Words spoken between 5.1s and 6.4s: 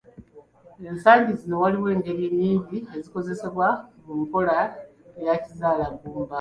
eya Kizaalaggumba.